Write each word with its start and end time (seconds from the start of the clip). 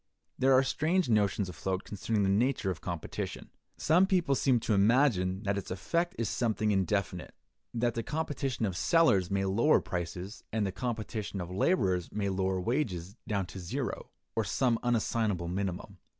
There 0.39 0.53
are 0.53 0.63
strange 0.63 1.09
notions 1.09 1.47
afloat 1.47 1.83
concerning 1.83 2.23
the 2.23 2.27
nature 2.29 2.71
of 2.71 2.81
competition. 2.81 3.51
Some 3.77 4.07
people 4.07 4.33
seem 4.33 4.59
to 4.61 4.73
imagine 4.73 5.43
that 5.43 5.59
its 5.59 5.69
effect 5.69 6.15
is 6.17 6.27
something 6.27 6.71
indefinite; 6.71 7.35
that 7.75 7.93
the 7.93 8.01
competition 8.01 8.65
of 8.65 8.75
sellers 8.75 9.29
may 9.29 9.45
lower 9.45 9.79
prices, 9.79 10.43
and 10.51 10.65
the 10.65 10.71
competition 10.71 11.39
of 11.39 11.51
laborers 11.51 12.11
may 12.11 12.29
lower 12.29 12.59
wages, 12.59 13.15
down 13.27 13.45
to 13.45 13.59
zero, 13.59 14.09
or 14.35 14.43
some 14.43 14.79
unassignable 14.81 15.47
minimum. 15.53 15.99